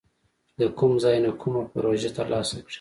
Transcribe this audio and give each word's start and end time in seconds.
چې 0.49 0.53
د 0.59 0.63
کوم 0.77 0.91
ځای 1.03 1.17
نه 1.25 1.31
کومه 1.41 1.61
پروژه 1.73 2.09
تر 2.17 2.25
لاسه 2.33 2.55
کړي 2.65 2.69